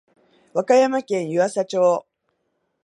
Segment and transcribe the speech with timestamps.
[0.55, 2.07] 和歌山県湯浅町